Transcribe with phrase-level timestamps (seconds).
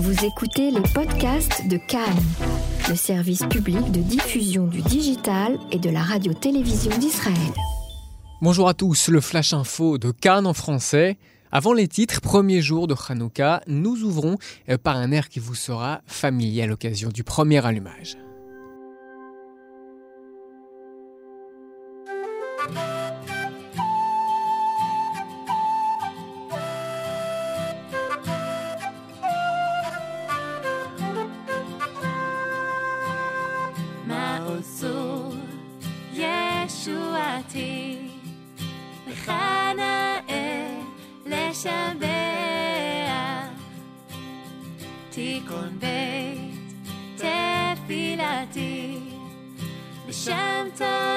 [0.00, 2.22] Vous écoutez les podcasts de Cannes,
[2.88, 7.34] le service public de diffusion du digital et de la radio-télévision d'Israël.
[8.40, 11.18] Bonjour à tous, le Flash Info de Cannes en français.
[11.50, 14.36] Avant les titres, premier jour de Hanouka, nous ouvrons
[14.68, 18.18] euh, par un air qui vous sera familier à l'occasion du premier allumage.
[45.09, 46.73] תיקון בית
[47.15, 48.99] תפילתי,
[50.07, 51.16] בשם תודה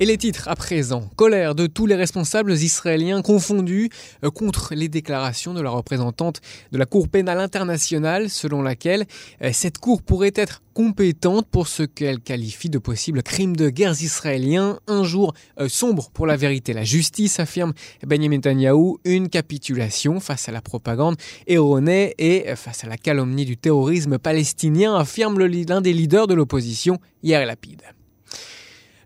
[0.00, 1.10] Et les titres à présent.
[1.16, 3.90] Colère de tous les responsables israéliens confondus
[4.22, 9.06] euh, contre les déclarations de la représentante de la Cour pénale internationale selon laquelle
[9.42, 14.00] euh, cette Cour pourrait être compétente pour ce qu'elle qualifie de possibles crimes de guerre
[14.00, 16.74] israéliens, un jour euh, sombre pour la vérité.
[16.74, 17.72] La justice affirme
[18.06, 21.16] Benjamin Netanyahu une capitulation face à la propagande
[21.48, 27.00] erronée et face à la calomnie du terrorisme palestinien, affirme l'un des leaders de l'opposition,
[27.24, 27.82] Yair Lapid.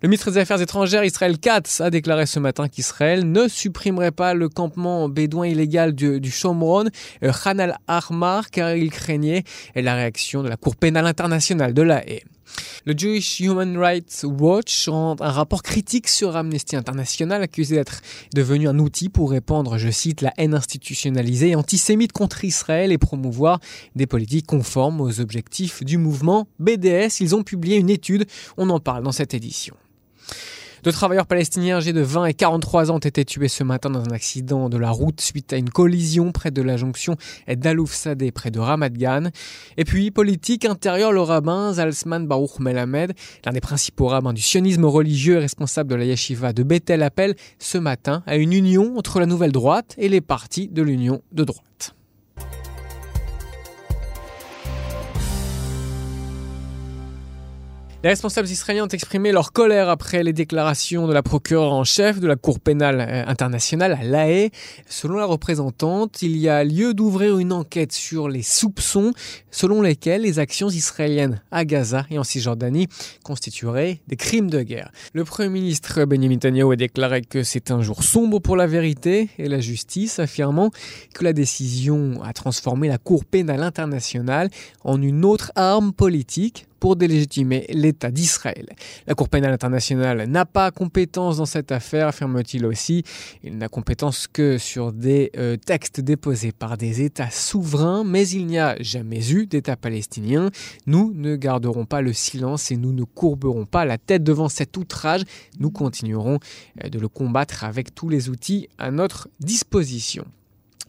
[0.03, 4.35] Le ministre des Affaires étrangères Israël Katz a déclaré ce matin qu'Israël ne supprimerait pas
[4.35, 6.87] le campement bédouin illégal du, du Shomron,
[7.23, 9.45] euh, Khan al-Ahmar, car il craignait
[9.77, 12.25] la réaction de la Cour pénale internationale de la haie.
[12.85, 18.01] Le Jewish Human Rights Watch rend un rapport critique sur Amnesty International, accusé d'être
[18.34, 22.99] devenu un outil pour répandre, je cite, la haine institutionnalisée et antisémite contre Israël et
[22.99, 23.61] promouvoir
[23.95, 27.21] des politiques conformes aux objectifs du mouvement BDS.
[27.21, 28.27] Ils ont publié une étude,
[28.57, 29.77] on en parle dans cette édition.
[30.82, 34.00] Deux travailleurs palestiniens âgés de 20 et 43 ans ont été tués ce matin dans
[34.00, 37.15] un accident de la route suite à une collision près de la jonction
[37.47, 39.31] d'Alouf Sadeh près de Ramat Gan.
[39.76, 43.12] Et puis, politique intérieure, le rabbin Zalzman Baruch Melamed,
[43.44, 47.37] l'un des principaux rabbins du sionisme religieux et responsable de la yeshiva de Bethel, appelle
[47.60, 51.44] ce matin à une union entre la nouvelle droite et les partis de l'union de
[51.44, 51.94] droite.
[58.05, 62.19] Les responsables israéliens ont exprimé leur colère après les déclarations de la procureure en chef
[62.19, 64.51] de la Cour pénale euh, internationale à La Haye.
[64.89, 69.13] Selon la représentante, il y a lieu d'ouvrir une enquête sur les soupçons
[69.53, 72.89] selon lesquels les actions israéliennes à Gaza et en Cisjordanie
[73.23, 74.91] constitueraient des crimes de guerre.
[75.13, 79.31] Le Premier ministre Benjamin Netanyahu a déclaré que c'est un jour sombre pour la vérité
[79.39, 80.73] et la justice, affirmant
[81.15, 84.51] que la décision a transformé la Cour pénale internationale
[84.83, 88.66] en une autre arme politique pour délégitimer l'État d'Israël.
[89.07, 93.04] La Cour pénale internationale n'a pas compétence dans cette affaire, affirme-t-il aussi.
[93.45, 98.47] Il n'a compétence que sur des euh, textes déposés par des États souverains, mais il
[98.47, 100.51] n'y a jamais eu d'État palestinien.
[100.86, 104.77] Nous ne garderons pas le silence et nous ne courberons pas la tête devant cet
[104.77, 105.22] outrage.
[105.60, 106.41] Nous continuerons
[106.83, 110.24] euh, de le combattre avec tous les outils à notre disposition.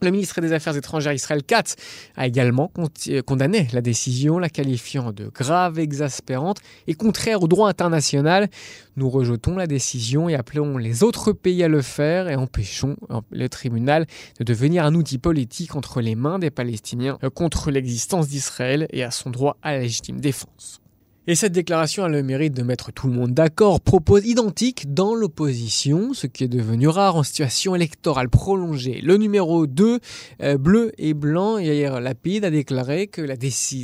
[0.02, 1.76] Le ministre des Affaires étrangères Israël Katz
[2.16, 7.68] a également conti- condamné la décision, la qualifiant de grave, exaspérante et contraire au droit
[7.68, 8.48] international.
[8.96, 12.96] Nous rejetons la décision et appelons les autres pays à le faire et empêchons
[13.30, 14.06] le tribunal
[14.38, 19.04] de devenir un outil politique entre les mains des Palestiniens euh, contre l'existence d'Israël et
[19.04, 20.80] à son droit à la légitime défense.
[21.26, 25.14] Et cette déclaration a le mérite de mettre tout le monde d'accord, propose identique dans
[25.14, 29.00] l'opposition, ce qui est devenu rare en situation électorale prolongée.
[29.02, 30.00] Le numéro 2,
[30.42, 33.36] euh, bleu et blanc, Yair Lapid, a déclaré que la,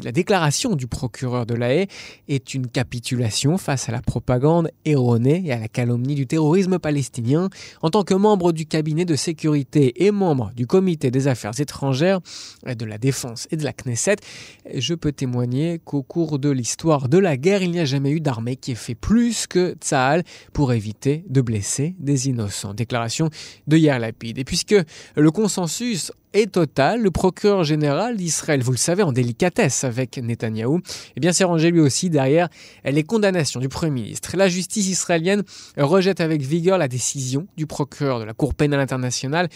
[0.05, 1.89] la déclaration du procureur de la haie
[2.29, 7.49] est une capitulation face à la propagande erronée et à la calomnie du terrorisme palestinien.
[7.81, 12.21] En tant que membre du cabinet de sécurité et membre du comité des affaires étrangères,
[12.67, 14.17] de la défense et de la Knesset,
[14.75, 18.21] je peux témoigner qu'au cours de l'histoire de la guerre, il n'y a jamais eu
[18.21, 20.23] d'armée qui ait fait plus que Tsahal
[20.53, 22.75] pour éviter de blesser des innocents.
[22.75, 23.31] Déclaration
[23.67, 24.39] de Yair Lapid.
[24.39, 24.77] Et puisque
[25.17, 27.03] le consensus est total.
[27.03, 30.81] Le procureur général d'Israël, vous le savez, en délicatesse avec Netanyahou,
[31.17, 32.49] eh bien s'est rangé lui aussi derrière
[32.85, 34.37] les condamnations du Premier ministre.
[34.37, 35.43] La justice israélienne
[35.77, 39.49] rejette avec vigueur la décision du procureur de la Cour pénale internationale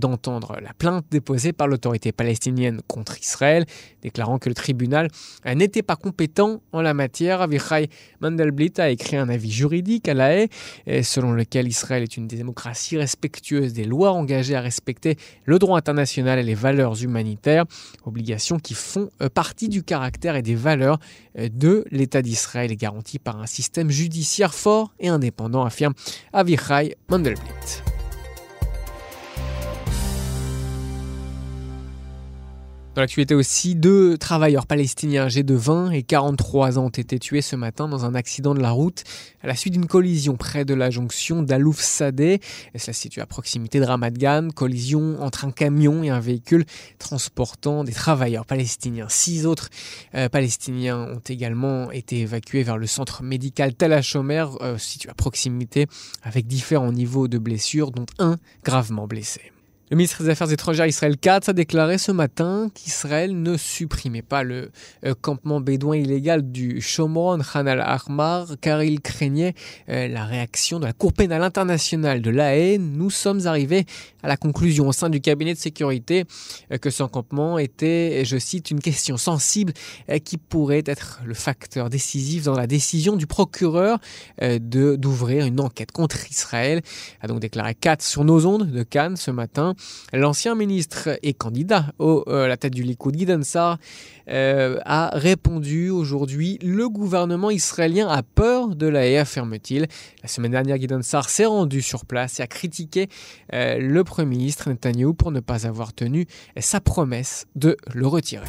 [0.00, 3.66] d'entendre la plainte déposée par l'autorité palestinienne contre Israël,
[4.02, 5.08] déclarant que le tribunal
[5.44, 7.21] n'était pas compétent en la matière.
[7.30, 7.88] Avichai
[8.20, 10.48] Mandelblit a écrit un avis juridique à la haie,
[11.02, 16.38] selon lequel Israël est une démocratie respectueuse des lois engagées à respecter le droit international
[16.38, 17.64] et les valeurs humanitaires,
[18.04, 20.98] obligations qui font euh, partie du caractère et des valeurs
[21.38, 25.94] euh, de l'État d'Israël et garanties par un système judiciaire fort et indépendant, affirme
[26.32, 27.91] Avichai Mandelblit.
[32.94, 37.40] Dans l'actualité aussi, deux travailleurs palestiniens âgés de 20 et 43 ans ont été tués
[37.40, 39.02] ce matin dans un accident de la route
[39.42, 42.40] à la suite d'une collision près de la jonction d'Alouf Sadeh.
[42.76, 44.48] Cela se situe à proximité de Ramat Gan.
[44.54, 46.66] Collision entre un camion et un véhicule
[46.98, 49.08] transportant des travailleurs palestiniens.
[49.08, 49.70] Six autres
[50.14, 55.14] euh, palestiniens ont également été évacués vers le centre médical Tel HaShomer, euh, situé à
[55.14, 55.86] proximité,
[56.22, 59.51] avec différents niveaux de blessures, dont un gravement blessé.
[59.92, 64.42] Le ministre des Affaires étrangères Israël Katz a déclaré ce matin qu'Israël ne supprimait pas
[64.42, 64.70] le
[65.04, 69.52] euh, campement bédouin illégal du Shomron Khan al-Ahmar car il craignait
[69.90, 72.78] euh, la réaction de la Cour pénale internationale de La Haye.
[72.78, 73.84] Nous sommes arrivés
[74.22, 76.24] à la conclusion au sein du cabinet de sécurité
[76.72, 79.74] euh, que ce campement était, je cite, une question sensible
[80.24, 83.98] qui pourrait être le facteur décisif dans la décision du procureur
[84.40, 86.80] d'ouvrir une enquête contre Israël.
[87.20, 89.74] A donc déclaré Katz sur nos ondes de Cannes ce matin.
[90.12, 93.78] L'ancien ministre et candidat à euh, la tête du Likoud, Sar,
[94.28, 99.86] euh, a répondu aujourd'hui Le gouvernement israélien a peur de la haie, affirme-t-il.
[100.22, 103.08] La semaine dernière, Sar s'est rendu sur place et a critiqué
[103.52, 106.26] euh, le Premier ministre Netanyahu pour ne pas avoir tenu
[106.58, 108.48] sa promesse de le retirer.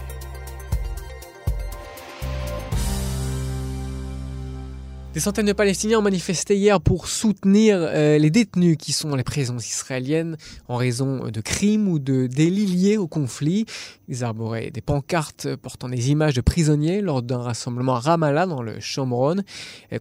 [5.14, 9.16] Des centaines de Palestiniens ont manifesté hier pour soutenir euh, les détenus qui sont dans
[9.16, 10.38] les prisons israéliennes
[10.68, 13.68] en raison de crimes ou de délits liés au conflit.
[14.08, 18.64] Ils arboraient des pancartes portant des images de prisonniers lors d'un rassemblement à Ramallah dans
[18.64, 19.36] le Shomron.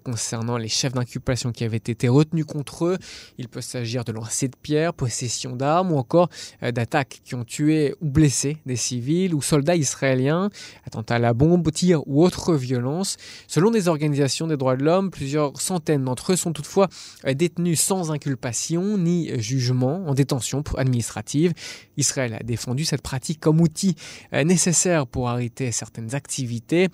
[0.03, 2.99] Concernant les chefs d'inculpation qui avaient été retenus contre eux,
[3.37, 6.31] il peut s'agir de lancer de pierres, possession d'armes ou encore
[6.63, 10.49] euh, d'attaques qui ont tué ou blessé des civils ou soldats israéliens,
[10.87, 13.19] attentats à la bombe, tir ou autre violence.
[13.47, 16.89] Selon des organisations des droits de l'homme, Plusieurs centaines d'entre eux sont toutefois
[17.27, 21.53] euh, détenus sans inculpation ni jugement en détention administrative.
[21.97, 23.97] Israël a défendu cette pratique comme outil
[24.33, 26.89] euh, nécessaire pour arrêter certaines activités,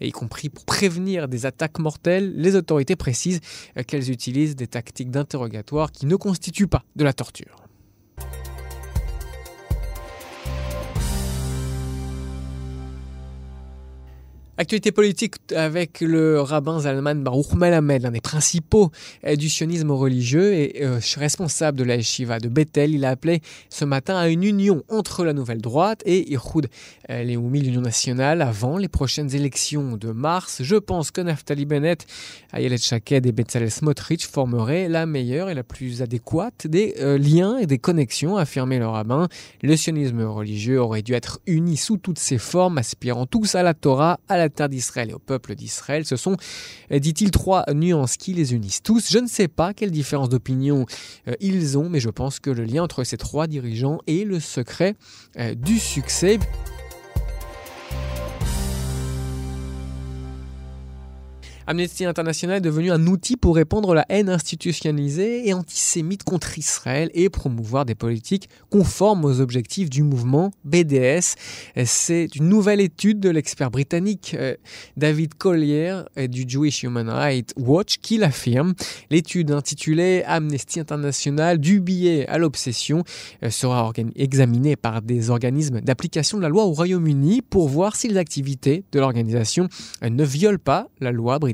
[0.00, 2.32] y compris pour prévenir des attaques mortelles.
[2.36, 3.40] Les autorités précisent
[3.76, 7.61] euh, qu'elles utilisent des tactiques d'interrogatoire qui ne constituent pas de la torture.
[14.62, 18.92] Actualité politique avec le rabbin Zalman Baruch Melamed, l'un des principaux
[19.26, 22.94] euh, du sionisme religieux et euh, responsable de la yeshiva de Bethel.
[22.94, 23.40] Il a appelé
[23.70, 26.68] ce matin à une union entre la nouvelle droite et Ihoud
[27.10, 30.62] euh, l'Union nationale, avant les prochaines élections de mars.
[30.62, 32.06] Je pense que Naftali Bennett,
[32.52, 37.66] Ayelet Shaked et Bezalel Smotrich formeraient la meilleure et la plus adéquate des liens et
[37.66, 39.26] des connexions, a affirmé le rabbin.
[39.60, 43.74] Le sionisme religieux aurait dû être uni sous toutes ses formes, aspirant tous à la
[43.74, 46.04] Torah, à la terre d'Israël et au peuple d'Israël.
[46.04, 46.36] Ce sont,
[46.90, 49.10] euh, dit-il, trois nuances qui les unissent tous.
[49.10, 50.86] Je ne sais pas quelle différence d'opinion
[51.28, 54.40] euh, ils ont, mais je pense que le lien entre ces trois dirigeants est le
[54.40, 54.94] secret
[55.38, 56.38] euh, du succès.
[61.66, 67.08] Amnesty International est devenu un outil pour répandre la haine institutionnalisée et antisémite contre Israël
[67.14, 71.36] et promouvoir des politiques conformes aux objectifs du mouvement BDS.
[71.84, 74.56] C'est une nouvelle étude de l'expert britannique euh,
[74.96, 78.74] David Collier euh, du Jewish Human Rights Watch qui l'affirme.
[79.10, 83.04] L'étude intitulée Amnesty International du billet à l'obsession
[83.44, 88.08] euh, sera examinée par des organismes d'application de la loi au Royaume-Uni pour voir si
[88.08, 89.68] les activités de l'organisation
[90.02, 91.51] ne violent pas la loi britannique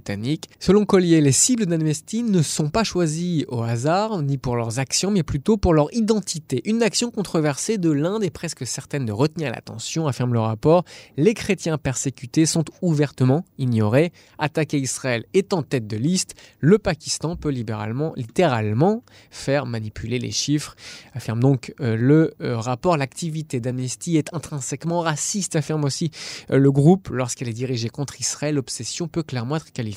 [0.61, 5.11] Selon Collier, les cibles d'Amnesty ne sont pas choisies au hasard, ni pour leurs actions,
[5.11, 6.62] mais plutôt pour leur identité.
[6.64, 10.85] Une action controversée de l'Inde est presque certaine de retenir l'attention, affirme le rapport.
[11.17, 14.12] Les chrétiens persécutés sont ouvertement ignorés.
[14.38, 16.35] Attaquer Israël est en tête de liste.
[16.61, 20.75] Le Pakistan peut libéralement, littéralement faire manipuler les chiffres.
[21.14, 22.97] Affirme donc euh, le euh, rapport.
[22.97, 26.11] L'activité d'Amnesty est intrinsèquement raciste, affirme aussi
[26.50, 27.09] euh, le groupe.
[27.11, 29.88] Lorsqu'elle est dirigée contre Israël, l'obsession peut clairement être qualifiée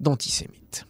[0.00, 0.86] d'antisémite.